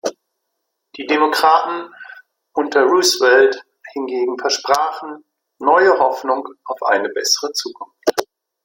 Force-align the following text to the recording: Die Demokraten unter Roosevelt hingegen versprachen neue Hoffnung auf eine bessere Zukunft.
Die 0.97 1.05
Demokraten 1.05 1.93
unter 2.53 2.81
Roosevelt 2.85 3.63
hingegen 3.93 4.35
versprachen 4.39 5.23
neue 5.59 5.99
Hoffnung 5.99 6.43
auf 6.65 6.81
eine 6.89 7.09
bessere 7.09 7.51
Zukunft. 7.53 7.99